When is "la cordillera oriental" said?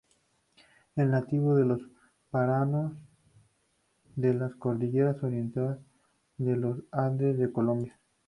4.33-5.79